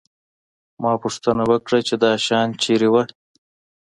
ما 0.81 0.91
پوښتنه 1.03 1.43
وکړه 1.51 1.79
چې 1.87 1.95
دا 2.03 2.11
شیان 2.25 2.49
چېرته 2.63 2.87
وو 2.93 3.03